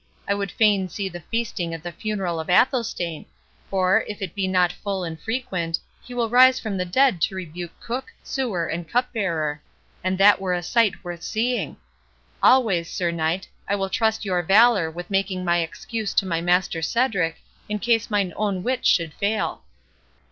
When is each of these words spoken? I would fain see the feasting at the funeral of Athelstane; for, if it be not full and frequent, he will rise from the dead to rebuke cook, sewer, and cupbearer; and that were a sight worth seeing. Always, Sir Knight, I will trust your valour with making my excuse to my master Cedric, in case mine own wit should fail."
I 0.27 0.33
would 0.33 0.49
fain 0.51 0.89
see 0.89 1.09
the 1.09 1.19
feasting 1.19 1.75
at 1.75 1.83
the 1.83 1.91
funeral 1.91 2.39
of 2.39 2.49
Athelstane; 2.49 3.27
for, 3.69 4.03
if 4.07 4.19
it 4.19 4.33
be 4.33 4.47
not 4.47 4.71
full 4.73 5.03
and 5.03 5.19
frequent, 5.19 5.77
he 6.03 6.15
will 6.15 6.27
rise 6.27 6.59
from 6.59 6.75
the 6.75 6.85
dead 6.85 7.21
to 7.21 7.35
rebuke 7.35 7.79
cook, 7.79 8.11
sewer, 8.23 8.65
and 8.65 8.89
cupbearer; 8.89 9.61
and 10.03 10.17
that 10.17 10.41
were 10.41 10.55
a 10.55 10.63
sight 10.63 11.03
worth 11.03 11.21
seeing. 11.21 11.77
Always, 12.41 12.89
Sir 12.89 13.11
Knight, 13.11 13.47
I 13.69 13.75
will 13.75 13.91
trust 13.91 14.25
your 14.25 14.41
valour 14.41 14.89
with 14.89 15.11
making 15.11 15.45
my 15.45 15.59
excuse 15.59 16.15
to 16.15 16.25
my 16.25 16.41
master 16.41 16.81
Cedric, 16.81 17.35
in 17.69 17.77
case 17.77 18.09
mine 18.09 18.33
own 18.35 18.63
wit 18.63 18.87
should 18.87 19.13
fail." 19.13 19.61